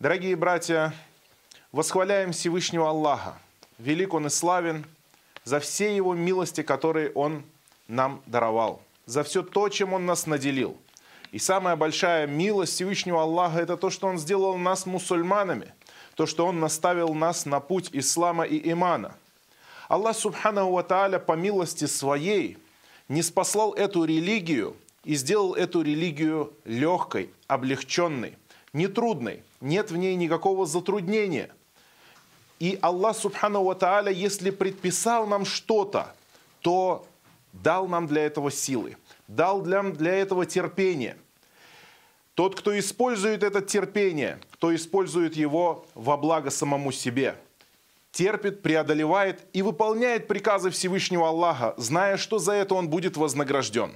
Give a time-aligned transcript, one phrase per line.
[0.00, 0.94] Дорогие братья,
[1.72, 3.36] восхваляем Всевышнего Аллаха.
[3.78, 4.84] Велик Он и славен
[5.42, 7.42] за все Его милости, которые Он
[7.88, 10.76] нам даровал, за все то, чем Он нас наделил.
[11.32, 15.74] И самая большая милость Всевышнего Аллаха– это то, что Он сделал нас мусульманами,
[16.14, 19.16] то, что Он наставил нас на путь ислама и имана.
[19.88, 22.56] Аллах Субханаху Ва Тааля по милости Своей
[23.08, 28.38] не спаслал эту религию и сделал эту религию легкой, облегченной,
[28.72, 29.42] нетрудной.
[29.60, 31.50] Нет в ней никакого затруднения.
[32.58, 36.14] И Аллах Субхану Ва Тааля, если предписал нам что-то,
[36.60, 37.06] то
[37.52, 41.16] дал нам для этого силы, дал нам для этого терпение.
[42.34, 47.36] Тот, кто использует это терпение, кто использует его во благо самому себе,
[48.12, 53.92] терпит, преодолевает и выполняет приказы Всевышнего Аллаха, зная, что за это он будет вознагражден.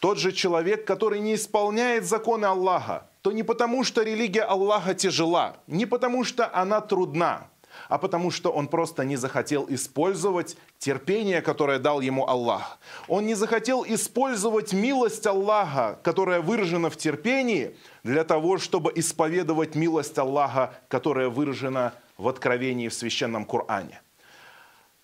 [0.00, 5.56] Тот же человек, который не исполняет законы Аллаха, то не потому, что религия Аллаха тяжела,
[5.66, 7.48] не потому, что она трудна,
[7.88, 12.78] а потому что он просто не захотел использовать терпение, которое дал ему Аллах.
[13.08, 20.18] Он не захотел использовать милость Аллаха, которая выражена в терпении, для того, чтобы исповедовать милость
[20.18, 24.00] Аллаха, которая выражена в откровении в священном Коране.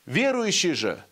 [0.07, 1.03] Верующий же,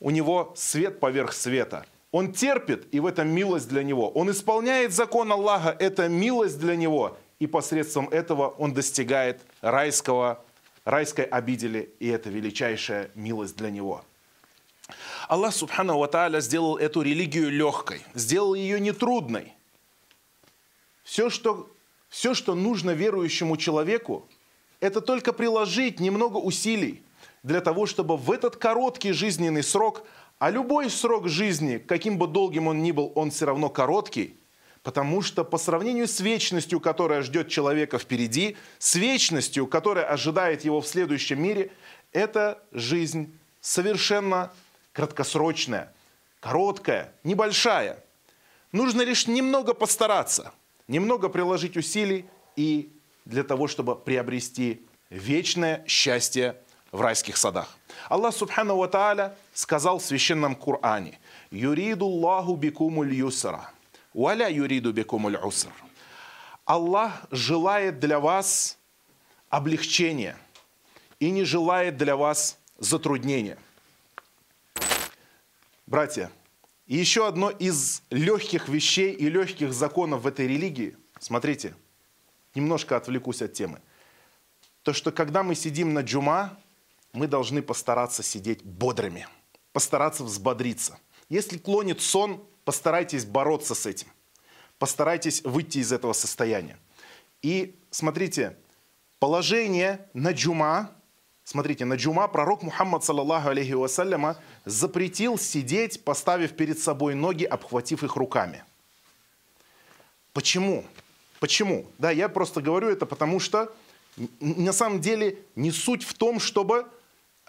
[0.00, 1.86] у него свет поверх света.
[2.12, 4.10] Он терпит, и в этом милость для него.
[4.10, 7.16] Он исполняет закон Аллаха, это милость для него.
[7.40, 10.44] И посредством этого он достигает райского
[10.84, 14.04] райской обидели, и это величайшая милость для него.
[15.28, 19.54] Аллах Субхану Ва сделал эту религию легкой, сделал ее нетрудной.
[21.04, 21.70] Все что,
[22.08, 24.26] все, что нужно верующему человеку,
[24.80, 27.02] это только приложить немного усилий
[27.42, 30.04] для того, чтобы в этот короткий жизненный срок,
[30.42, 34.36] а любой срок жизни, каким бы долгим он ни был, он все равно короткий–
[34.82, 40.80] Потому что по сравнению с вечностью, которая ждет человека впереди, с вечностью, которая ожидает его
[40.80, 41.70] в следующем мире,
[42.10, 44.52] эта жизнь совершенно
[44.92, 45.92] краткосрочная,
[46.40, 48.02] короткая, небольшая.
[48.72, 50.52] Нужно лишь немного постараться,
[50.88, 52.24] немного приложить усилий
[52.56, 52.90] и
[53.24, 56.56] для того, чтобы приобрести вечное счастье
[56.90, 57.78] в райских садах.
[58.08, 61.18] Аллах Субхану Ва Тааля сказал в священном Коране
[61.50, 63.72] «Юриду Аллаху бикумуль юсра»
[64.14, 65.72] Уаля юриду бекумуль уср.
[66.66, 68.78] Аллах желает для вас
[69.48, 70.36] облегчения
[71.18, 73.58] и не желает для вас затруднения.
[75.86, 76.30] Братья,
[76.86, 81.74] еще одно из легких вещей и легких законов в этой религии, смотрите,
[82.54, 83.80] немножко отвлекусь от темы,
[84.82, 86.58] то, что когда мы сидим на джума,
[87.14, 89.26] мы должны постараться сидеть бодрыми,
[89.72, 90.98] постараться взбодриться.
[91.28, 94.08] Если клонит сон, постарайтесь бороться с этим.
[94.78, 96.78] Постарайтесь выйти из этого состояния.
[97.40, 98.56] И смотрите,
[99.18, 100.90] положение на джума,
[101.44, 108.02] смотрите, на джума пророк Мухаммад, саллаллаху алейхи вассаляма, запретил сидеть, поставив перед собой ноги, обхватив
[108.04, 108.64] их руками.
[110.32, 110.84] Почему?
[111.40, 111.86] Почему?
[111.98, 113.72] Да, я просто говорю это, потому что
[114.40, 116.86] на самом деле не суть в том, чтобы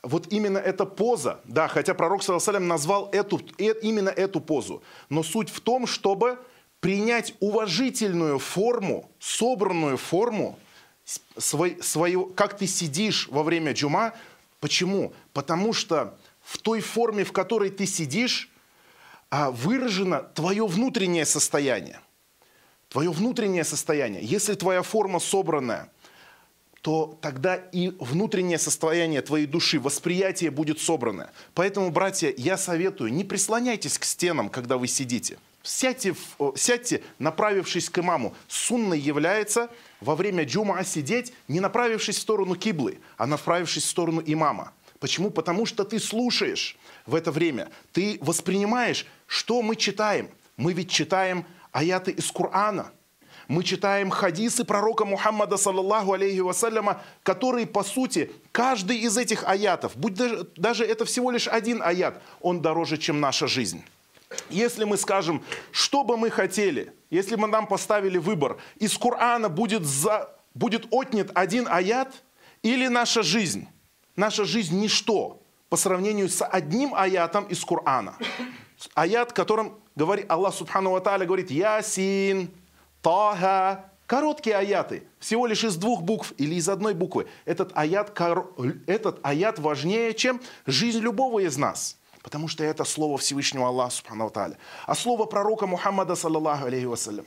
[0.03, 5.23] вот именно эта поза, да, хотя пророк, саллаллаху назвал эту, э, именно эту позу, но
[5.23, 6.37] суть в том, чтобы
[6.81, 10.59] принять уважительную форму, собранную форму,
[11.37, 14.13] свой, свою, как ты сидишь во время джума.
[14.59, 15.13] Почему?
[15.31, 18.49] Потому что в той форме, в которой ты сидишь,
[19.29, 21.99] а, выражено твое внутреннее состояние.
[22.89, 24.21] Твое внутреннее состояние.
[24.23, 25.89] Если твоя форма собранная–
[26.83, 31.31] то тогда и внутреннее состояние твоей души, восприятие будет собрано.
[31.53, 35.37] Поэтому, братья, я советую, не прислоняйтесь к стенам, когда вы сидите.
[35.63, 36.13] Сядьте,
[36.57, 38.35] сядьте направившись к имаму.
[38.49, 39.69] Сунной является
[40.01, 44.73] во время джума сидеть, не направившись в сторону киблы, а направившись в сторону имама.
[44.99, 45.29] Почему?
[45.29, 50.29] Потому что ты слушаешь в это время, ты воспринимаешь, что мы читаем.
[50.57, 52.91] Мы ведь читаем аяты из Корана–
[53.47, 59.95] мы читаем хадисы пророка Мухаммада, саллаллаху алейхи вассаляма, которые, по сути, каждый из этих аятов,
[59.95, 63.83] будь даже, даже это всего лишь один аят, он дороже, чем наша жизнь.
[64.49, 69.83] Если мы скажем, что бы мы хотели, если бы нам поставили выбор, из Корана будет,
[69.83, 72.23] за, будет отнят один аят
[72.63, 73.67] или наша жизнь,
[74.15, 78.15] наша жизнь ничто по сравнению с одним аятом из Корана.
[78.95, 82.51] Аят, которым говорит Аллах Субхану Ва говорит «Ясин»,
[83.03, 83.85] Тага.
[84.07, 87.27] Короткие аяты, всего лишь из двух букв или из одной буквы.
[87.45, 88.11] Этот аят,
[88.85, 91.97] этот аят важнее, чем жизнь любого из нас.
[92.21, 94.57] Потому что это слово Всевышнего Аллаха, Субхану Тааля.
[94.85, 97.25] А слово пророка Мухаммада, саллаллаху алейхи вассалям.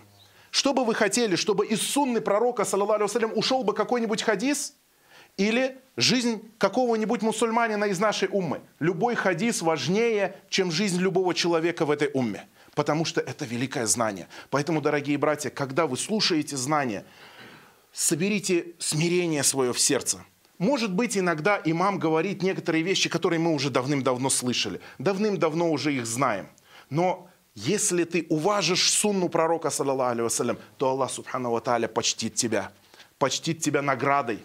[0.50, 4.74] Что бы вы хотели, чтобы из сунны пророка, саллаллаху алейhi ушел бы какой-нибудь хадис?
[5.36, 8.60] Или жизнь какого-нибудь мусульманина из нашей уммы?
[8.78, 12.46] Любой хадис важнее, чем жизнь любого человека в этой умме.
[12.76, 14.28] Потому что это великое знание.
[14.50, 17.06] Поэтому, дорогие братья, когда вы слушаете знания,
[17.92, 20.18] соберите смирение свое в сердце.
[20.58, 24.82] Может быть, иногда имам говорит некоторые вещи, которые мы уже давным-давно слышали.
[24.98, 26.48] Давным-давно уже их знаем.
[26.90, 32.72] Но если ты уважишь сунну пророка, алейhi то Аллах, субхану ва тааля, почтит тебя.
[33.18, 34.40] Почтит тебя наградой.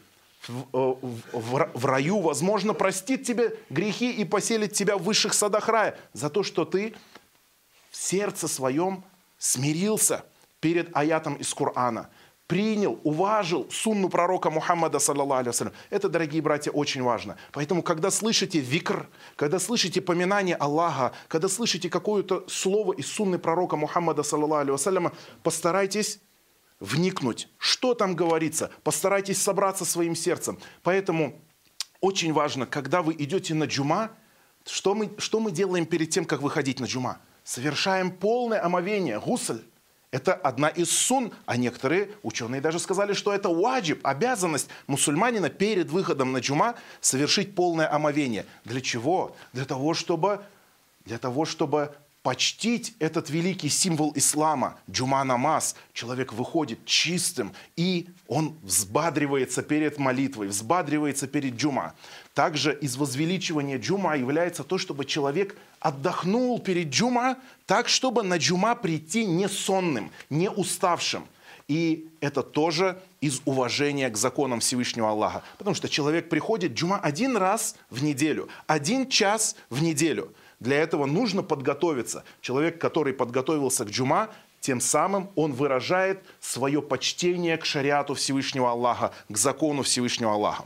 [0.47, 5.67] Э, в, в, в раю, возможно, простит тебе грехи и поселит тебя в высших садах
[5.67, 6.93] рая за то, что ты
[7.91, 9.03] в сердце своем
[9.37, 10.25] смирился
[10.59, 12.09] перед аятом из Корана–
[12.51, 17.37] принял, уважил сунну пророка Мухаммада, саллаллаху Это, дорогие братья, очень важно.
[17.53, 19.07] Поэтому, когда слышите викр,
[19.37, 26.19] когда слышите поминание Аллаха, когда слышите какое-то слово из сунны пророка Мухаммада, саллаллаху постарайтесь
[26.81, 30.59] вникнуть, что там говорится, постарайтесь собраться своим сердцем.
[30.83, 31.39] Поэтому
[32.01, 34.11] очень важно, когда вы идете на джума,
[34.65, 37.19] что мы, что мы делаем перед тем, как выходить на джума?
[37.43, 39.61] Совершаем полное омовение, гусль.
[40.11, 45.89] Это одна из сун, а некоторые ученые даже сказали, что это ваджиб, обязанность мусульманина перед
[45.89, 48.45] выходом на джума совершить полное омовение.
[48.65, 49.35] Для чего?
[49.53, 50.41] Для того, чтобы,
[51.05, 58.57] для того, чтобы почтить этот великий символ ислама, джума намаз, человек выходит чистым, и он
[58.61, 61.93] взбадривается перед молитвой, взбадривается перед джума.
[62.33, 68.75] Также из возвеличивания джума является то, чтобы человек отдохнул перед джума, так, чтобы на джума
[68.75, 71.25] прийти не сонным, не уставшим.
[71.67, 75.43] И это тоже из уважения к законам Всевышнего Аллаха.
[75.57, 81.07] Потому что человек приходит джума один раз в неделю, один час в неделю– для этого
[81.07, 82.23] нужно подготовиться.
[82.39, 84.29] Человек, который подготовился к джума,
[84.59, 90.65] тем самым он выражает свое почтение к шариату Всевышнего Аллаха, к закону Всевышнего Аллаха.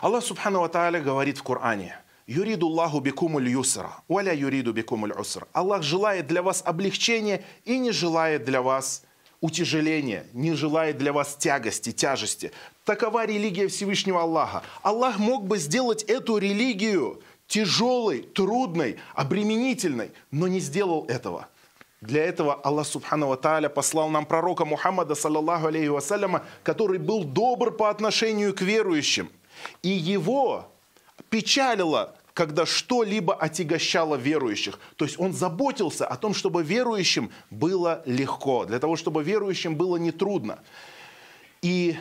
[0.00, 1.94] Аллах Субхану Ва говорит в Коране,
[2.26, 5.46] Юриду Аллаху бикумуль юсра, валя юриду бикумуль усра.
[5.52, 9.02] Аллах желает для вас облегчения и не желает для вас
[9.42, 12.50] утяжеления, не желает для вас тягости, тяжести.
[12.86, 14.62] Такова религия Всевышнего Аллаха.
[14.80, 21.48] Аллах мог бы сделать эту религию тяжелой, трудной, обременительной, но не сделал этого.
[22.00, 27.70] Для этого Аллах Субхану Тааля послал нам пророка Мухаммада, саллаллаху алейхи вассаляма, который был добр
[27.70, 29.28] по отношению к верующим.
[29.82, 30.70] И его
[31.28, 34.78] печалило, когда что-либо отягощало верующих.
[34.96, 39.96] То есть он заботился о том, чтобы верующим было легко, для того, чтобы верующим было
[39.96, 40.60] нетрудно.
[41.62, 41.96] И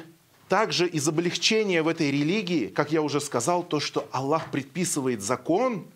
[0.48, 5.88] также из облегчения в этой религии, как я уже сказал, то, что Аллах предписывает закон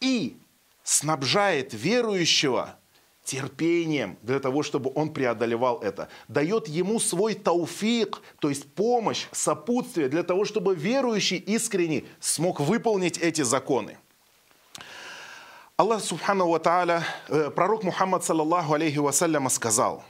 [0.00, 0.36] и
[0.82, 2.76] снабжает верующего
[3.24, 6.08] терпением для того, чтобы он преодолевал это.
[6.28, 13.18] Дает ему свой тауфик, то есть помощь, сопутствие для того, чтобы верующий искренне смог выполнить
[13.18, 13.98] эти законы.
[15.76, 20.04] Аллах Субхану Ва Тааля, э, пророк Мухаммад, саллаллаху алейхи вассаляма, сказал,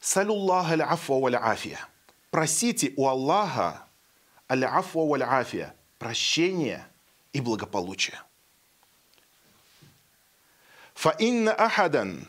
[0.00, 1.78] «Салюллах аль-афва валь-афия»
[2.30, 3.82] Просите у Аллаха
[4.48, 6.86] аль-афва валь-афия, прощение
[7.32, 8.20] и благополучие.
[10.99, 12.23] فإن أحدا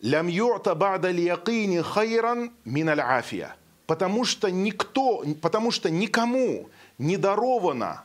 [0.00, 3.56] لم يعط بعد اليقين خيرا من العافية.
[3.86, 6.68] Потому что никто, потому что никому
[6.98, 8.04] не даровано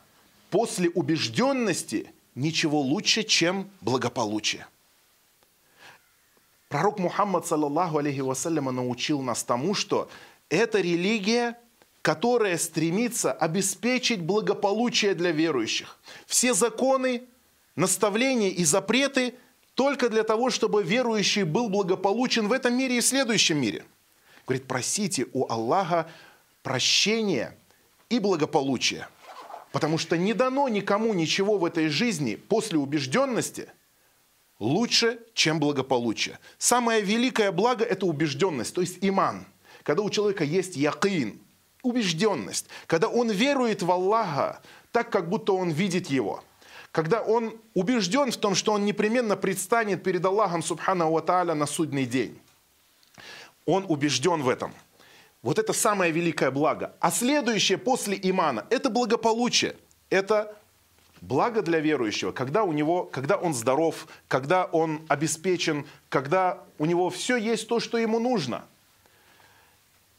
[0.49, 4.65] после убежденности ничего лучше, чем благополучие.
[6.69, 10.09] Пророк Мухаммад, саллаллаху алейхи вассаляма, научил нас тому, что
[10.49, 11.59] это религия,
[12.01, 15.99] которая стремится обеспечить благополучие для верующих.
[16.25, 17.23] Все законы,
[17.75, 19.35] наставления и запреты
[19.78, 23.84] только для того, чтобы верующий был благополучен в этом мире и следующем мире.
[24.44, 26.10] Говорит, просите у Аллаха
[26.64, 27.56] прощения
[28.08, 29.08] и благополучия.
[29.70, 33.68] Потому что не дано никому ничего в этой жизни после убежденности
[34.58, 36.40] лучше, чем благополучие.
[36.58, 39.46] Самое великое благо– это убежденность, то есть иман–
[39.88, 41.40] когда у человека есть якин,
[41.82, 44.60] убежденность, когда он верует в Аллаха
[44.92, 46.44] так, как будто он видит его,
[46.98, 51.64] когда он убежден в том, что он непременно предстанет перед Аллахом Субхану Ва Тааля на
[51.64, 52.36] судный день.
[53.66, 54.74] Он убежден в этом.
[55.40, 56.96] Вот это самое великое благо.
[56.98, 59.76] А следующее после имана– это благополучие.
[60.10, 60.56] Это
[61.20, 67.10] благо для верующего, когда у него, когда он здоров, когда он обеспечен, когда у него
[67.10, 68.64] все есть то, что ему нужно–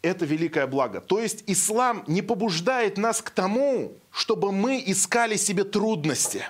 [0.01, 1.01] это великое благо.
[1.01, 6.45] То есть ислам не побуждает нас к тому, чтобы мы искали себе трудности.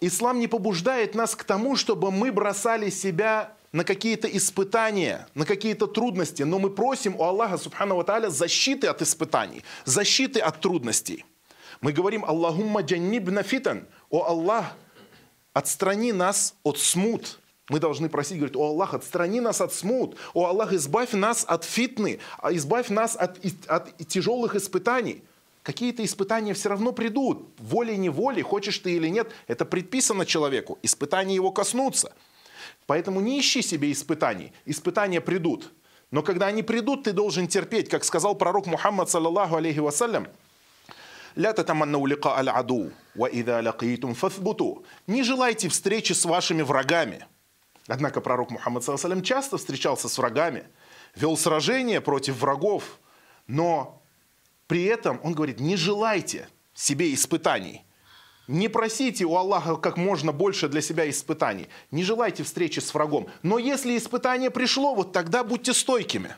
[0.00, 5.86] Ислам не побуждает нас к тому, чтобы мы бросали себя на какие-то испытания, на какие-то
[5.86, 11.24] трудности, но мы просим у Аллаха Субхану Тааля защиты от испытаний, защиты от трудностей.
[11.80, 14.76] Мы говорим «Аллахумма джаннибна фитан», «О Аллах,
[15.52, 17.38] отстрани нас от смут».
[17.68, 21.64] Мы должны просить, говорить, «О Аллах, отстрани нас от смут», «О Аллах, избавь нас от
[21.64, 22.18] фитны»,
[22.50, 25.22] «Избавь нас от, от тяжелых испытаний».
[25.62, 31.50] Какие-то испытания все равно придут, волей-неволей, хочешь ты или нет, это предписано человеку, испытания его
[31.50, 32.12] коснутся–
[32.90, 34.52] Поэтому не ищи себе испытаний.
[34.64, 35.72] Испытания придут.
[36.10, 37.88] Но когда они придут, ты должен терпеть.
[37.88, 40.26] Как сказал пророк Мухаммад, саллаллаху алейхи вассалям,
[41.36, 44.84] «Ля татаманнау лика аль аду, ва ида лакитум фаthбуту».
[45.06, 47.26] Не желайте встречи с вашими врагами.
[47.86, 50.64] Однако пророк Мухаммад, саллаллаху часто встречался с врагами,
[51.14, 52.98] вел сражения против врагов,
[53.46, 53.99] но
[54.70, 57.82] при этом он говорит, не желайте себе испытаний–
[58.50, 61.68] не просите у Аллаха как можно больше для себя испытаний.
[61.92, 63.28] Не желайте встречи с врагом.
[63.44, 66.34] Но если испытание пришло, вот тогда будьте стойкими.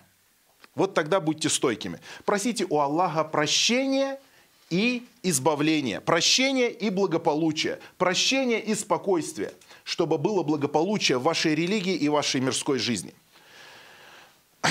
[0.74, 2.00] Вот тогда будьте стойкими.
[2.26, 4.20] Просите у Аллаха прощения
[4.68, 6.02] и избавления.
[6.02, 7.80] Прощения и благополучия.
[7.96, 9.54] Прощения и спокойствия.
[9.82, 13.14] Чтобы было благополучие в вашей религии и вашей мирской жизни.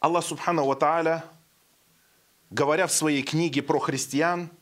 [0.00, 1.24] Аллах Субхану Ва Тааля,
[2.52, 4.50] говоря в своей книге про христиан–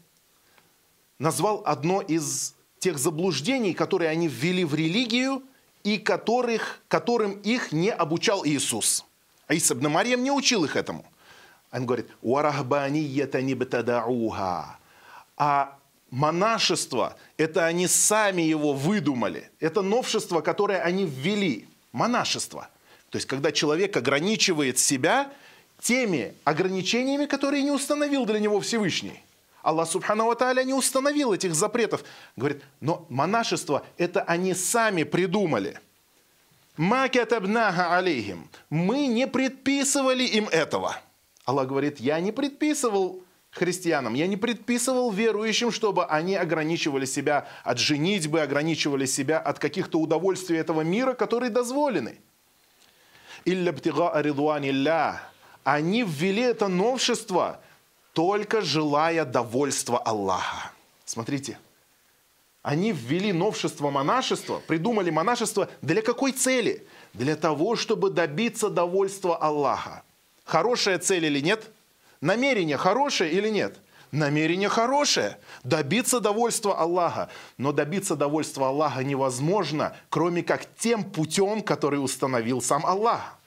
[1.20, 5.44] назвал одно из тех заблуждений, которые они ввели в религию
[5.84, 9.04] и которых, которым их не обучал Иисус.
[9.46, 11.04] А Иса ибн Марьям не учил их этому.
[11.70, 13.56] Он говорит, «Варахбанията не
[15.36, 15.78] А
[16.10, 19.50] монашество, это они сами его выдумали.
[19.60, 21.68] Это новшество, которое они ввели.
[21.92, 22.68] Монашество.
[23.10, 25.32] То есть, когда человек ограничивает себя
[25.80, 29.22] теми ограничениями, которые не установил для него Всевышний.
[29.62, 32.04] Аллах Субхану Тааля не установил этих запретов.
[32.36, 35.78] Говорит, но монашество это они сами придумали.
[36.76, 38.48] Макятабнаха алейхим.
[38.70, 40.96] Мы не предписывали им этого.
[41.44, 47.78] Аллах говорит, я не предписывал христианам, я не предписывал верующим, чтобы они ограничивали себя от
[47.78, 52.18] женитьбы, ограничивали себя от каких-то удовольствий этого мира, которые дозволены.
[53.44, 55.29] Илля
[55.64, 57.60] Они ввели это новшество–
[58.12, 60.72] только желая довольства Аллаха.
[61.04, 61.58] Смотрите,
[62.62, 66.86] они ввели новшество монашества, придумали монашество для какой цели?
[67.14, 70.02] Для того, чтобы добиться довольства Аллаха.
[70.44, 71.70] Хорошая цель или нет?
[72.20, 73.78] Намерение хорошее или нет?
[74.12, 75.38] Намерение хорошее.
[75.64, 77.30] Добиться довольства Аллаха.
[77.56, 83.39] Но добиться довольства Аллаха невозможно, кроме как тем путем, который установил сам Аллах.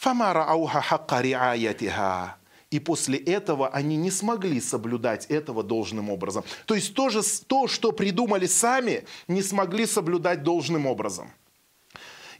[0.00, 2.36] Фамара ауха хакка риаятиха.
[2.70, 6.42] И после этого они не смогли соблюдать этого должным образом.
[6.64, 11.30] То есть то, же, то, что придумали сами, не смогли соблюдать должным образом.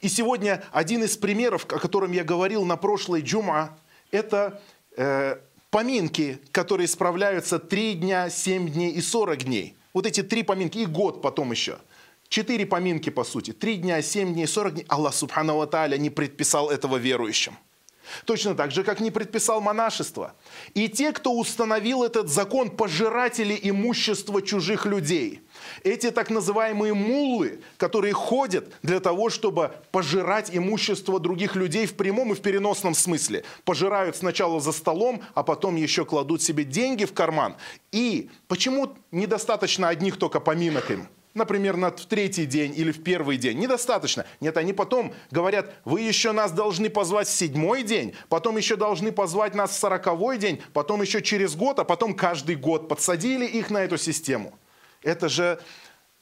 [0.01, 3.77] И сегодня один из примеров, о котором я говорил на прошлой джума,
[4.11, 4.63] это
[4.97, 5.37] э,
[5.71, 9.77] поминки, которые справляются 3 дня, 7 дней и 40 дней.
[9.93, 11.79] Вот эти три поминки и год потом еще.
[12.31, 13.53] Четыре поминки, по сути.
[13.53, 14.87] Три дня, семь дней, сорок дней.
[14.87, 17.59] Аллах, субхану ва не предписал этого верующим.
[18.25, 20.35] Точно так же, как не предписал монашество.
[20.75, 25.43] И те, кто установил этот закон, пожиратели имущества чужих людей.
[25.83, 32.31] Эти так называемые муллы, которые ходят для того, чтобы пожирать имущество других людей в прямом
[32.31, 33.45] и в переносном смысле.
[33.65, 37.57] Пожирают сначала за столом, а потом еще кладут себе деньги в карман.
[37.91, 41.09] И почему недостаточно одних только поминок им?
[41.35, 43.59] Например, на, третий день или в первый день.
[43.59, 44.27] Недостаточно.
[44.41, 49.13] Нет, они потом говорят, вы еще нас должны позвать в седьмой день, потом еще должны
[49.13, 52.89] позвать нас в сороковой день, потом еще через год, а потом каждый год.
[52.89, 54.59] Подсадили их на эту систему.
[55.03, 55.61] Это же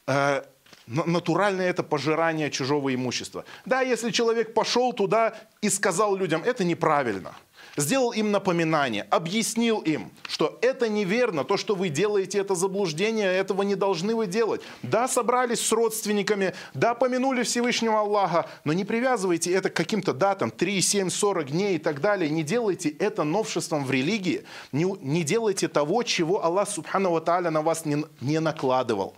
[0.06, 0.42] э,
[0.86, 3.44] натуральное это пожирание чужого имущества.
[3.64, 7.34] Да, если человек пошел туда и сказал людям, это неправильно–
[7.78, 13.62] сделал им напоминание, объяснил им, что это неверно, то, что вы делаете, это заблуждение, этого
[13.62, 14.60] не должны вы делать.
[14.82, 20.50] Да, собрались с родственниками, да, помянули Всевышнего Аллаха, но не привязывайте это к каким-то датам,
[20.50, 22.28] 3, 7, 40 дней и так далее.
[22.28, 27.62] Не делайте это новшеством в религии, не, не делайте того, чего Аллах Субхану Ва на
[27.62, 29.14] вас не, не накладывал.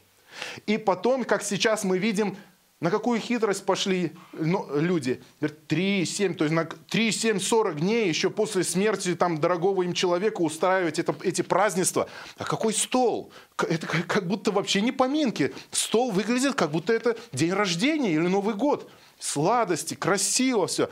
[0.67, 2.37] И потом, как сейчас мы видим,
[2.81, 5.23] на какую хитрость пошли ну, люди?
[5.39, 9.83] Говорят, 3, 7, то есть на 3, 7, 40 дней еще после смерти там дорогого
[9.83, 12.09] им человека устраивать это, эти празднества.
[12.39, 13.33] А какой стол?
[13.59, 15.53] Это как будто вообще не поминки.
[15.71, 18.91] Стол выглядит, как будто это день рождения или Новый год.
[19.19, 20.89] Сладости, красиво все.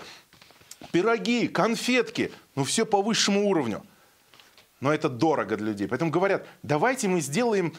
[0.92, 2.32] Пироги, конфетки.
[2.54, 3.82] Ну, все по высшему уровню.
[4.80, 5.88] Но это дорого для людей.
[5.88, 7.72] Поэтому говорят, давайте мы сделаем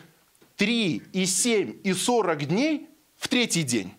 [0.57, 3.93] 3 и 7 и 40 дней в третий день.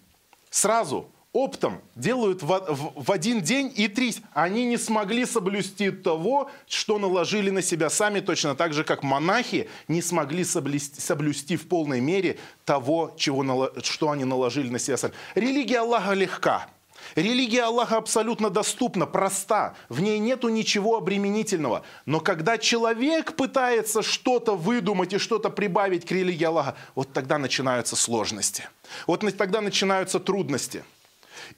[0.51, 4.15] Сразу оптом делают в, в, в один день и три.
[4.35, 9.69] Они не смогли соблюсти того, что наложили на себя сами, точно так же, как монахи
[9.89, 15.15] не смогли соблюсти, соблюсти в полной мере того, чего, что они наложили на себя сами.
[15.35, 16.69] Религия Аллаха легка.
[17.15, 21.83] Религия Аллаха абсолютно доступна, проста, в ней нету ничего обременительного.
[22.07, 27.97] Но когда человек пытается что-то выдумать и что-то прибавить к религии Аллаха, вот тогда начинаются
[27.97, 28.69] сложности.
[29.07, 30.85] Вот тогда начинаются трудности.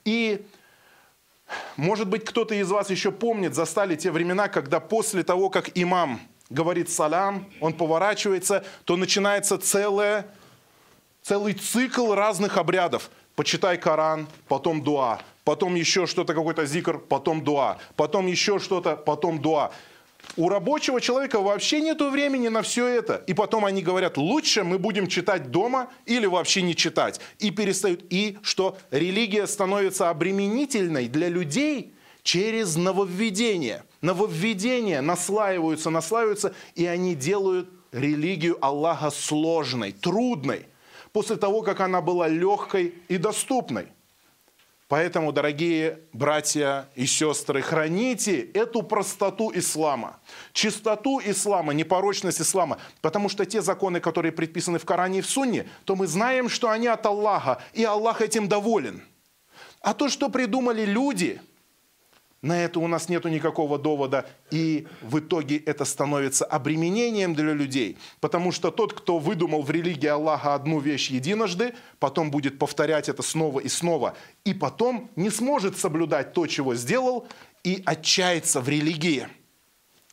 [0.04, 0.44] И
[1.76, 6.20] может быть, кто-то из вас еще помнит, застали те времена, когда после того, как имам
[6.50, 10.26] говорит салям, он поворачивается, то начинается целое,
[11.22, 13.10] целый цикл разных обрядов.
[13.34, 19.40] Почитай Коран, потом дуа, потом еще что-то, какой-то зикр, потом дуа, потом еще что-то, потом
[19.40, 19.72] дуа.
[20.36, 23.22] У рабочего человека вообще нет времени на все это.
[23.26, 27.20] И потом они говорят, лучше мы будем читать дома или вообще не читать.
[27.38, 28.04] И перестают.
[28.08, 33.84] И что религия становится обременительной для людей через нововведение.
[34.00, 40.66] Нововведения наслаиваются, наслаиваются, и они делают религию Аллаха сложной, трудной,
[41.12, 43.88] после того, как она была легкой и доступной.
[44.92, 50.20] Поэтому, дорогие братья и сестры, храните эту простоту ислама,
[50.52, 52.76] чистоту ислама, непорочность ислама.
[53.00, 56.68] Потому что те законы, которые предписаны в Коране и в Сунне, то мы знаем, что
[56.68, 59.02] они от Аллаха, и Аллах этим доволен.
[59.80, 61.40] А то, что придумали люди–
[62.42, 67.96] на это у нас нет никакого довода, и в итоге это становится обременением для людей,
[68.20, 73.22] потому что тот, кто выдумал в религии Аллаха одну вещь единожды, потом будет повторять это
[73.22, 77.26] снова и снова, и потом не сможет соблюдать то, чего сделал,
[77.62, 79.28] и отчается в религии–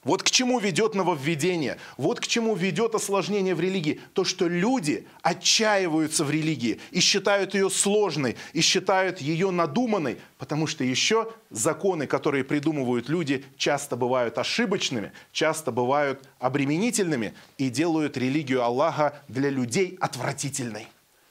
[0.04, 4.00] вот к чему ведет нововведение, вот к чему ведет осложнение в религии.
[4.14, 10.68] То, что люди отчаиваются в религии и считают ее сложной, и считают ее надуманной, потому
[10.68, 18.64] что еще законы, которые придумывают люди, часто бывают ошибочными, часто бывают обременительными и делают религию
[18.64, 20.88] Аллаха для людей отвратительной.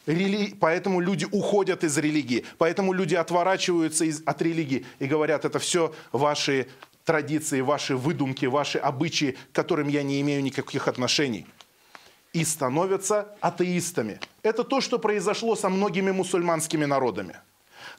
[0.08, 0.54] Рели...
[0.58, 4.22] Поэтому люди уходят из религии, поэтому люди отворачиваются из...
[4.24, 6.68] от религии и говорят, это все ваши
[7.08, 11.46] традиции, ваши выдумки, ваши обычаи, к которым я не имею никаких отношений.
[12.34, 14.20] И становятся атеистами.
[14.42, 17.36] Это то, что произошло со многими мусульманскими народами–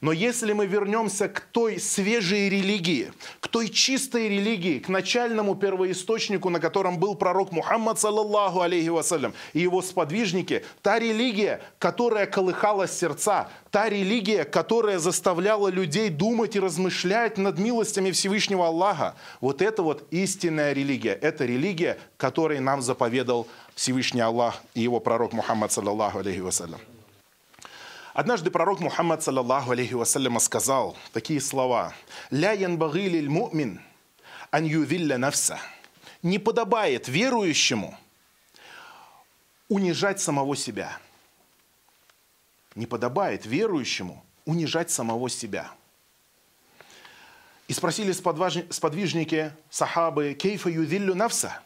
[0.02, 6.50] но если мы вернемся к той свежей религии, к той чистой религии, к начальному первоисточнику,
[6.50, 12.88] на котором был пророк Мухаммад, саллаллаху алейхи вассалям, и его сподвижники, та религия, которая колыхала
[12.88, 19.84] сердца, та религия, которая заставляла людей думать и размышлять над милостями Всевышнего Аллаха, вот это
[19.84, 21.14] вот истинная религия.
[21.14, 26.80] Это религия, которой нам заповедал Всевышний Аллах и его пророк Мухаммад, саллаллаху алейхи вассалям.
[28.20, 31.94] Однажды пророк Мухаммад, саллаллаху алейхи вассаляма, сказал такие слова.
[32.32, 33.80] «Ля янбаги лиль му'мин
[34.52, 35.58] ан ювилля нафса».
[36.22, 37.98] Не подобает верующему
[39.70, 41.00] унижать самого себя.
[42.76, 45.72] Не подобает верующему унижать самого себя.
[47.70, 51.62] И спросили сподвижники сахабы, кейфа ювиллю нафса?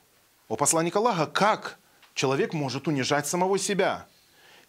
[0.49, 1.79] О посланник Аллаха, как
[2.13, 4.05] человек может унижать самого себя?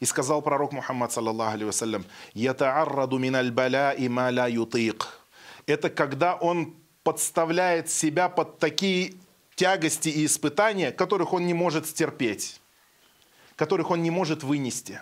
[0.00, 2.04] И сказал пророк Мухаммад, саллаллаху алейhi вассалям,
[2.34, 5.20] «Ятаарраду миналь баля и ла ютик».
[5.66, 9.14] Это когда он подставляет себя под такие
[9.54, 12.60] тягости и испытания, которых он не может стерпеть,
[13.56, 15.00] которых он не может вынести.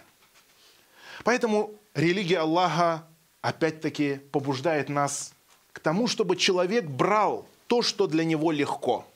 [1.25, 3.07] Поэтому религия Аллаха
[3.41, 5.33] опять-таки побуждает нас
[5.73, 9.07] к тому, чтобы человек брал то, что для него легко.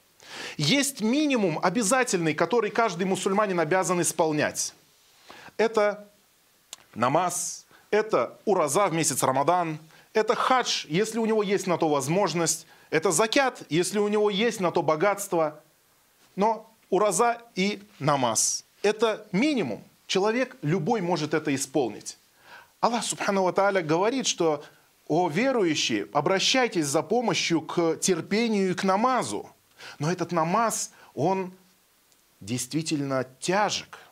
[0.57, 4.75] Есть минимум обязательный, который каждый мусульманин обязан исполнять
[5.57, 6.09] это
[6.95, 9.79] намаз, это ураза в месяц Рамадан,
[10.13, 14.61] это хадж, если у него есть на то возможность, это закят, если у него есть
[14.61, 15.61] на то богатство.
[16.37, 19.83] Но ураза и намаз– это минимум.
[20.07, 22.19] Человек любой может это исполнить.
[22.81, 24.65] Аллах Субхану Ва говорит, что
[25.09, 29.51] о верующие, обращайтесь за помощью к терпению и к намазу.
[29.99, 31.53] Но этот намаз, он
[32.41, 33.99] действительно тяжек–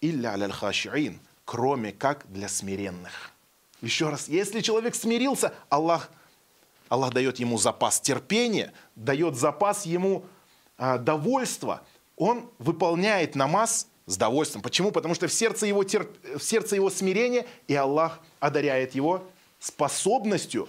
[0.00, 3.32] илля аляль хашиин, кроме как для смиренных.
[3.80, 6.10] Еще раз, если человек смирился, Аллах,
[6.88, 10.24] Аллах дает ему запас терпения, дает запас ему
[10.76, 11.82] а, довольства.
[12.16, 14.62] Он выполняет намаз с довольством.
[14.62, 14.90] Почему?
[14.90, 16.10] Потому что в сердце его, терп...
[16.36, 19.24] в сердце его смирение, и Аллах одаряет его
[19.60, 20.68] способностью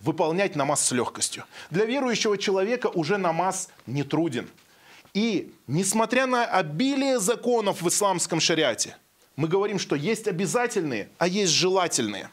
[0.00, 1.44] выполнять намаз с легкостью.
[1.70, 4.48] Для верующего человека уже намаз не труден.
[5.16, 8.98] И несмотря на обилие законов в исламском шариате,
[9.36, 12.30] Мы говорим, что есть обязательные, а есть желательные.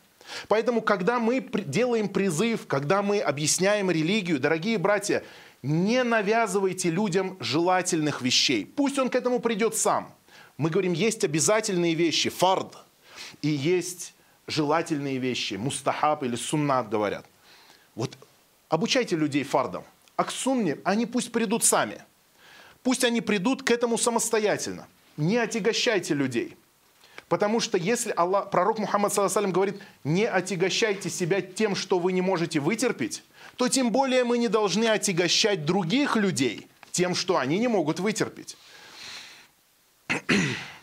[0.47, 5.23] Поэтому, когда мы делаем призыв, когда мы объясняем религию, дорогие братья,
[5.61, 8.65] не навязывайте людям желательных вещей.
[8.65, 10.13] Пусть он к этому придет сам.
[10.57, 12.77] Мы говорим, есть обязательные вещи, фард,
[13.41, 14.13] и есть
[14.47, 17.25] желательные вещи, мустахаб или суннат говорят.
[17.95, 18.17] Вот
[18.69, 19.83] обучайте людей фардам.
[20.15, 22.01] А к сунне они пусть придут сами.
[22.83, 24.87] Пусть они придут к этому самостоятельно.
[25.17, 26.57] Не отягощайте людей.
[27.29, 32.21] Потому что если Аллах, пророк Мухаммад саллаху говорит, не отягощайте себя тем, что вы не
[32.21, 33.23] можете вытерпеть,
[33.55, 38.57] то тем более мы не должны отягощать других людей тем, что они не могут вытерпеть.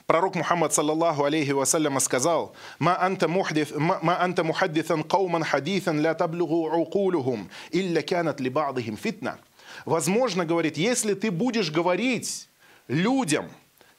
[0.07, 8.03] Пророк Мухаммад, саллаллаху алейхи вассаляма, сказал, «Ма анта мухаддитhan кауман хадитhan ля таблюгу укулюхум, илля
[8.03, 9.39] кянат ли ба'дыхим фитна».
[9.85, 12.49] Возможно, говорит, если ты будешь говорить
[12.89, 13.51] людям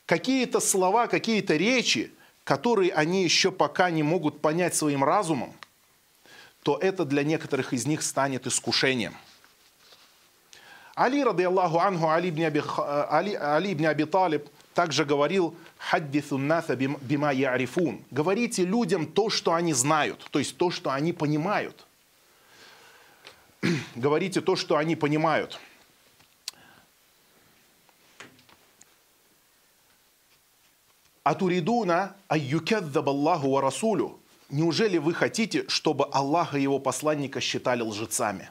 [0.06, 2.12] какие-то слова, какие-то речи,
[2.44, 5.54] которые они еще пока не могут понять своим разумом,
[6.64, 9.16] то это для некоторых из них станет искушением.
[10.96, 12.62] Али, рады Аллаху ибн Аби,
[13.40, 18.04] Али, ибн Аби Талиб также говорил, «Хаддиту наса бима ярифун».
[18.12, 21.86] Говорите людям то, что они знают, то есть то, что они понимают.
[23.96, 25.60] Говорите то, что они понимают.
[31.24, 34.20] Атуридуна Аллаху ва Расулю.
[34.50, 38.50] Неужели вы хотите, чтобы Аллаха и его посланника считали лжецами?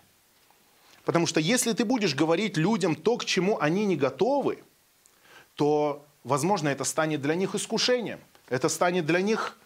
[1.05, 4.63] Потому что если ты будешь говорить людям то, к чему они не готовы,
[5.57, 8.21] то, возможно, это станет для них искушением.
[8.49, 9.59] Это станет для них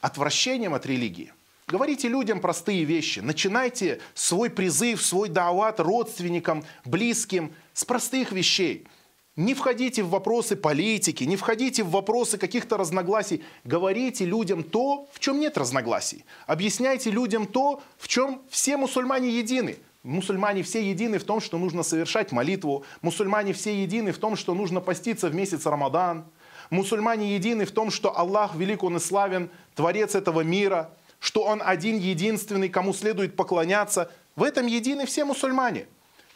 [0.00, 1.32] отвращением от религии.
[1.66, 3.20] Говорите людям простые вещи.
[3.20, 8.86] Начинайте свой призыв, свой даават родственникам, близким с простых вещей–
[9.36, 13.42] не входите в вопросы политики, не входите в вопросы каких-то разногласий.
[13.64, 16.24] Говорите людям то, в чем нет разногласий.
[16.46, 19.78] Объясняйте людям то, в чем все мусульмане едины.
[20.02, 22.84] Мусульмане все едины в том, что нужно совершать молитву.
[23.00, 26.26] Мусульмане все едины в том, что нужно поститься в месяц Рамадан.
[26.70, 30.90] Мусульмане едины в том, что Аллах велик, Он и славен, Творец этого мира,
[31.20, 34.10] что Он один единственный, кому следует поклоняться.
[34.36, 35.86] В этом едины все мусульмане.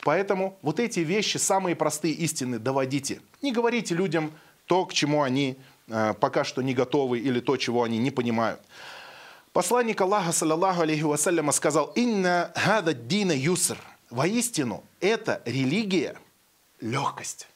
[0.06, 3.20] Поэтому вот эти вещи, самые простые истины, доводите.
[3.42, 4.30] Не говорите людям
[4.66, 5.56] то, к чему они
[5.88, 8.60] э, пока что не готовы или то, чего они не понимают.
[9.52, 13.78] Посланник Аллаха, саллаллаху алейхи вассаляма, сказал, «Инна хада дина юср».
[14.08, 16.16] Воистину, это религия–
[16.80, 17.48] легкость.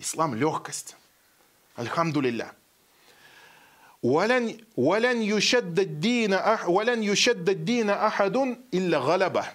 [0.00, 0.96] Ислам– легкость.
[1.76, 2.50] Альхамдулилля.
[4.02, 6.42] «Валян юшадда дина
[8.04, 9.46] ахадун илля галаба».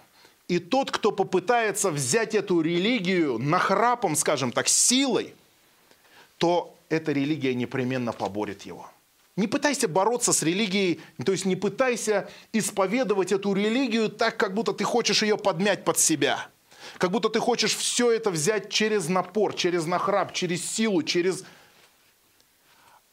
[0.47, 5.35] И тот, кто попытается взять эту религию нахрапом, скажем так, силой,
[6.37, 8.89] то эта религия непременно поборет его.
[9.35, 14.73] Не пытайся бороться с религией, то есть не пытайся исповедовать эту религию так, как будто
[14.73, 16.47] ты хочешь ее подмять под себя.
[16.97, 21.43] Как будто ты хочешь все это взять через напор, через нахрап, через силу, через...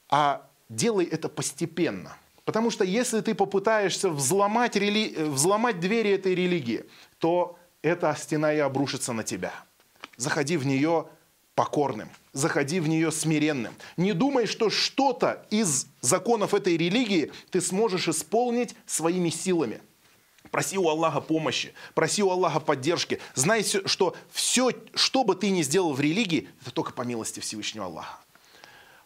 [0.09, 5.15] А делай это постепенно– Потому что если ты попытаешься взломать, рели...
[5.17, 6.85] взломать двери этой религии,
[7.19, 9.53] то эта стена и обрушится на тебя.
[10.17, 11.07] Заходи в нее
[11.55, 13.75] покорным, заходи в нее смиренным.
[13.97, 19.81] Не думай, что что-то из законов этой религии ты сможешь исполнить своими силами.
[20.51, 23.21] Проси у Аллаха помощи, проси у Аллаха поддержки.
[23.35, 27.87] Знай, что все, что бы ты ни сделал в религии, это только по милости Всевышнего
[27.87, 28.24] Аллаха.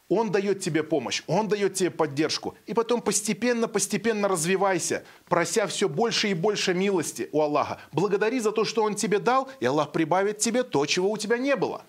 [0.08, 2.56] Он дает тебе помощь, Он дает тебе поддержку.
[2.66, 7.78] И потом постепенно-постепенно развивайся, прося все больше и больше милости у Аллаха.
[7.92, 11.36] Благодари за то, что Он тебе дал, и Аллах прибавит тебе то, чего у тебя
[11.36, 11.82] не было.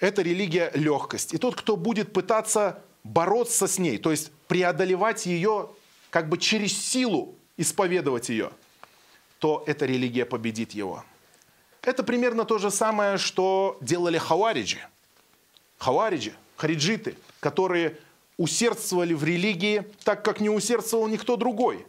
[0.00, 1.32] Это религия легкость.
[1.32, 5.70] И тот, кто будет пытаться бороться с ней, то есть преодолевать ее
[6.10, 8.50] как бы через силу, исповедовать ее,
[9.38, 11.04] то эта религия победит его.
[11.80, 14.78] Это примерно то же самое, что делали хавариджи–
[15.82, 17.98] хавариджи, хариджиты, которые
[18.36, 21.84] усердствовали в религии так, как не усердствовал никто другой.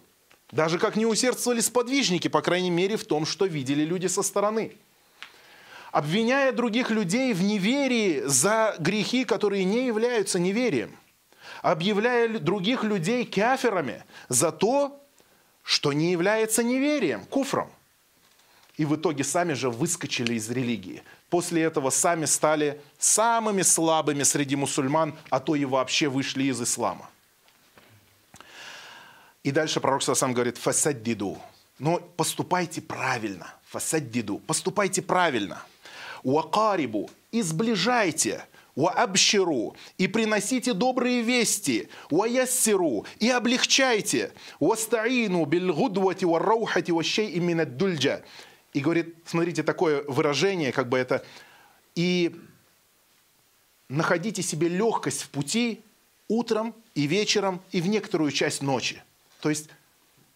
[0.51, 4.75] Даже как не усердствовали сподвижники, по крайней мере, в том, что видели люди со стороны.
[5.91, 10.97] Обвиняя других людей в неверии за грехи, которые не являются неверием.
[11.61, 14.99] Объявляя других людей каферами за то,
[15.61, 17.69] что не является неверием, куфром.
[18.77, 24.55] И в итоге сами же выскочили из религии после этого сами стали самыми слабыми среди
[24.55, 27.09] мусульман, а то и вообще вышли из ислама.
[29.41, 31.39] И дальше пророк сам говорит, фасаддиду.
[31.79, 33.51] Но поступайте правильно.
[33.63, 34.37] Фасаддиду.
[34.45, 35.63] Поступайте правильно.
[36.21, 37.09] Уакарибу.
[37.31, 38.45] И сближайте.
[38.75, 48.23] Уабширу и приносите добрые вести, уаяссиру и облегчайте, уастаину бильгудвати варраухати ващей именно дульджа.
[48.73, 51.23] И говорит, смотрите, такое выражение, как бы это,
[51.95, 52.35] и
[53.89, 55.81] находите себе легкость в пути
[56.27, 59.01] утром и вечером и в некоторую часть ночи.
[59.41, 59.69] То есть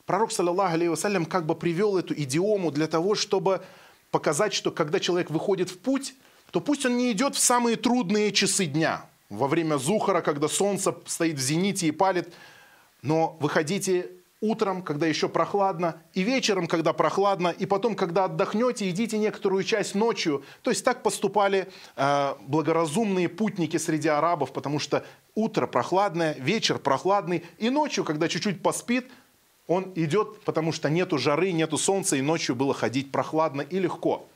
[0.05, 3.63] пророк, саллаллаху алейhi как бы привел эту идиому для того, чтобы
[4.11, 6.13] показать, что когда человек выходит в путь,
[6.51, 10.95] то пусть он не идет в самые трудные часы дня, во время зухара, когда солнце
[11.05, 12.33] стоит в зените и палит,
[13.01, 14.09] но выходите
[14.41, 19.95] утром, когда еще прохладно, и вечером, когда прохладно, и потом, когда отдохнете, идите некоторую часть
[19.95, 20.43] ночью.
[20.61, 27.43] То есть так поступали э, благоразумные путники среди арабов, потому что утро прохладное, вечер прохладный,
[27.57, 29.07] и ночью, когда чуть-чуть поспит,
[29.67, 34.27] он идет, потому что нету жары, нету солнца, и ночью было ходить прохладно и легко.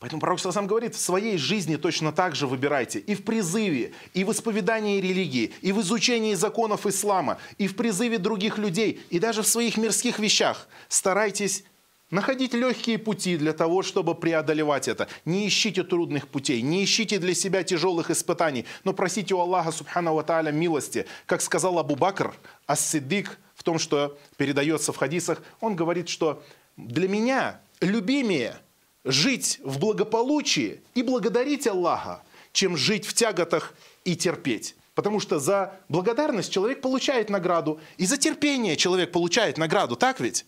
[0.00, 2.98] Поэтому пророк сам говорит, в своей жизни точно так же выбирайте.
[2.98, 8.18] И в призыве, и в исповедании религии, и в изучении законов ислама, и в призыве
[8.18, 10.68] других людей, и даже в своих мирских вещах.
[10.88, 11.64] Старайтесь
[12.10, 15.08] находить легкие пути для того, чтобы преодолевать это.
[15.24, 20.14] Не ищите трудных путей, не ищите для себя тяжелых испытаний, но просите у Аллаха, субхану
[20.14, 21.06] ва милости.
[21.26, 22.34] Как сказал Абу Бакр,
[22.66, 26.42] ас-Сиддик, в том, что передается в хадисах, он говорит, что
[26.76, 28.58] для меня любимее–
[29.04, 34.74] жить в благополучии и благодарить Аллаха, чем жить в тяготах и терпеть.
[34.94, 40.46] Потому что за благодарность человек получает награду, и за терпение человек получает награду, так ведь?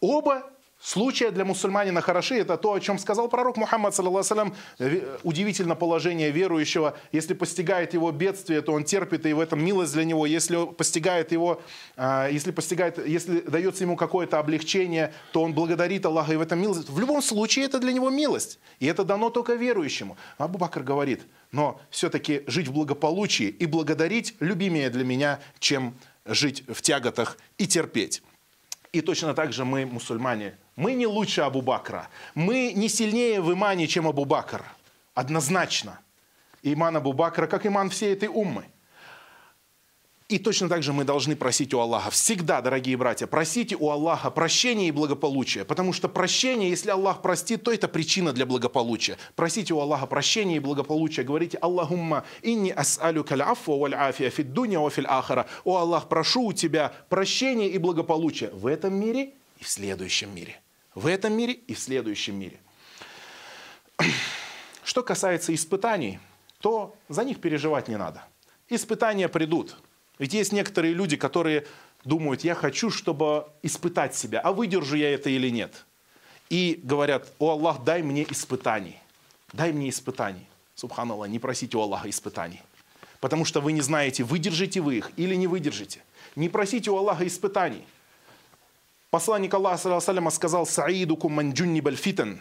[0.00, 0.50] Оба
[0.86, 2.36] случая для мусульманина хороши.
[2.36, 4.54] Это то, о чем сказал пророк Мухаммад, саллаллаху
[5.24, 6.96] удивительно положение верующего.
[7.10, 10.26] Если постигает его бедствие, то он терпит, и в этом милость для него.
[10.26, 11.60] Если постигает его,
[11.96, 16.60] а, если постигает, если дается ему какое-то облегчение, то он благодарит Аллаха, и в этом
[16.60, 16.88] милость.
[16.88, 18.60] В любом случае, это для него милость.
[18.78, 20.16] И это дано только верующему.
[20.38, 26.62] Абу Бакр говорит, но все-таки жить в благополучии и благодарить любимее для меня, чем жить
[26.68, 28.22] в тяготах и терпеть.
[28.96, 32.08] И точно так же мы, мусульмане, мы не лучше Абу Бакра.
[32.34, 34.64] Мы не сильнее в имане, чем Абу Бакр.
[35.12, 35.98] Однозначно.
[36.62, 38.64] Иман Абу Бакра, как иман всей этой уммы.
[40.28, 42.10] И точно так же мы должны просить у Аллаха.
[42.10, 45.64] Всегда, дорогие братья, просите у Аллаха прощения и благополучия.
[45.64, 49.18] Потому что прощение, если Аллах простит, то это причина для благополучия.
[49.36, 51.22] Просите у Аллаха прощения и благополучия.
[51.22, 55.46] Говорите, Аллахумма, инни ас'алю каль афу валь афия фид дуня ахара.
[55.64, 60.60] О Аллах, прошу у Тебя прощения и благополучия в этом мире и в следующем мире
[60.96, 62.58] в этом мире и в следующем мире.
[64.82, 66.18] Что касается испытаний,
[66.60, 68.24] то за них переживать не надо.
[68.68, 69.76] Испытания придут.
[70.18, 71.66] Ведь есть некоторые люди, которые
[72.04, 75.84] думают, я хочу, чтобы испытать себя, а выдержу я это или нет.
[76.48, 78.96] И говорят, о Аллах, дай мне испытаний.
[79.52, 80.46] Дай мне испытаний.
[80.74, 82.62] Субханаллах, не просите у Аллаха испытаний.
[83.20, 86.02] Потому что вы не знаете, выдержите вы их или не выдержите.
[86.36, 87.84] Не просите у Аллаха испытаний.
[89.10, 92.40] Посланник Аллаха саляма сказал «Саидуку манджунни бальфитан»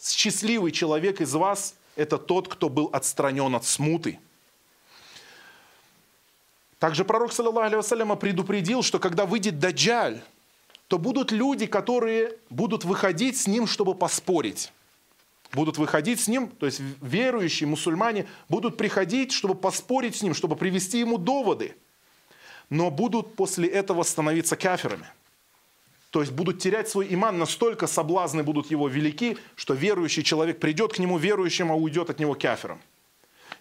[0.00, 4.18] Счастливый человек из вас– это тот, кто был отстранен от смуты.
[6.86, 10.22] Также пророк, саллиллаху предупредил, что когда выйдет Даджаль,
[10.86, 14.72] то будут люди, которые будут выходить с ним, чтобы поспорить.
[15.52, 20.54] Будут выходить с ним, то есть верующие мусульмане будут приходить, чтобы поспорить с ним, чтобы
[20.54, 21.74] привести ему доводы.
[22.70, 25.06] Но будут после этого становиться каферами–
[26.10, 30.94] то есть будут терять свой иман, настолько соблазны будут его велики, что верующий человек придет
[30.94, 32.80] к нему верующим, а уйдет от него кафером.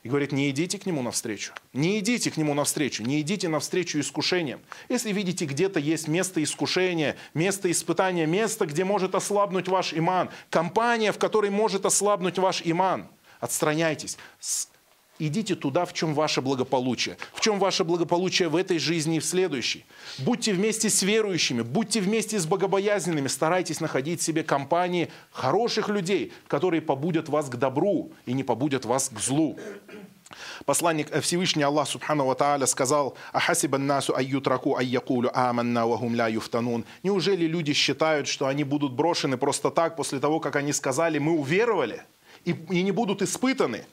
[0.06, 1.52] И говорит, не идите к нему навстречу.
[1.74, 3.02] Не идите к нему навстречу.
[3.02, 4.62] Не идите навстречу искушениям.
[4.88, 11.12] Если видите, где-то есть место искушения, место испытания, место, где может ослабнуть ваш иман, компания,
[11.12, 13.08] в которой может ослабнуть ваш иман,
[13.40, 14.20] отстраняйтесь.
[15.18, 17.18] Идите туда, в чем ваше благополучие.
[17.34, 19.86] В чем ваше благополучие в этой жизни и в следующей.
[20.20, 23.28] Будьте вместе с верующими, будьте вместе с богобоязненными.
[23.28, 29.10] Старайтесь находить себе компании хороших людей, которые побудят вас к добру и не побудят вас
[29.10, 29.58] к злу.
[30.66, 36.28] Посланник э, Всевышний Аллах Субхану Ва Тааля сказал, «Ахасибан насу айютраку айякулю аманна вахум ля
[36.28, 36.84] юфтанун».
[37.04, 41.34] Неужели люди считают, что они будут брошены просто так, после того, как они сказали, мы
[41.34, 42.04] уверовали,
[42.44, 43.86] и, и не будут испытаны?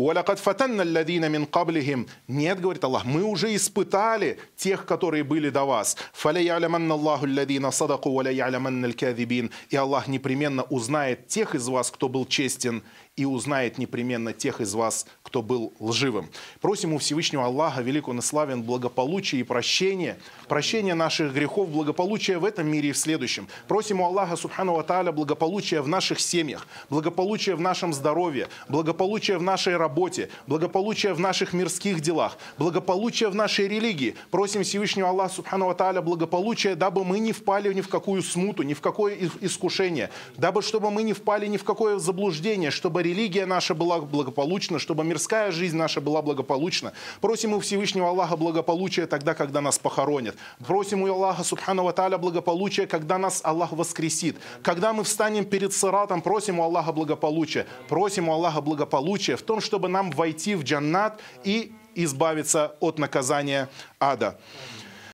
[0.00, 2.08] «Валакад фатанна алладина мин каблихим».
[2.26, 5.94] Нет, говорит Аллах, мы уже испытали тех, которые были до вас.
[6.14, 11.90] «Фаля яляманна Аллаху алладина садаку, валя яляманна аль И Аллах непременно узнает тех из вас,
[11.90, 12.82] кто был честен,
[13.16, 16.30] и узнает непременно тех из вас, кто был лживым.
[16.62, 20.16] Просим у Всевышнего Аллаха, велик и славен, благополучия и прощения,
[20.48, 23.48] прощения наших грехов, благополучия в этом мире и в следующем.
[23.68, 29.42] Просим у Аллаха, Субхану Тааля, благополучия в наших семьях, благополучия в нашем здоровье, благополучия в
[29.42, 34.14] нашей работе, работе, благополучия в наших мирских делах, благополучия в нашей религии.
[34.30, 38.74] Просим Всевышнего Аллаха Субхану Тааля благополучия, дабы мы не впали ни в какую смуту, ни
[38.74, 43.74] в какое искушение, дабы чтобы мы не впали ни в какое заблуждение, чтобы религия наша
[43.74, 46.92] была благополучна, чтобы мирская жизнь наша была благополучна.
[47.20, 50.36] Просим у Всевышнего Аллаха благополучия тогда, когда нас похоронят.
[50.64, 54.36] Просим у Аллаха Субхану Тааля благополучия, когда нас Аллах воскресит.
[54.62, 57.66] Когда мы встанем перед Сиратом, просим у Аллаха благополучия.
[57.88, 63.68] Просим у Аллаха благополучия в том, чтобы нам войти в джаннат и избавиться от наказания
[64.00, 64.36] ада.